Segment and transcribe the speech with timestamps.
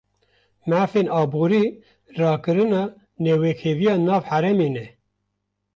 [0.69, 1.65] Mafên aborî,
[2.19, 2.83] rakirina
[3.23, 4.87] newekheviya nav herêman e